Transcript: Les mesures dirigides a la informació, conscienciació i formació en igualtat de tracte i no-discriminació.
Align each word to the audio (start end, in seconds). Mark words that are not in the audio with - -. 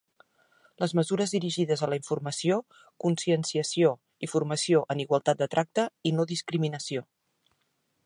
Les 0.83 0.93
mesures 0.99 1.33
dirigides 1.35 1.83
a 1.83 1.89
la 1.91 1.99
informació, 2.01 2.57
conscienciació 3.05 3.93
i 4.29 4.33
formació 4.35 4.85
en 4.95 5.07
igualtat 5.07 5.45
de 5.45 5.53
tracte 5.57 5.89
i 6.13 6.19
no-discriminació. 6.19 7.09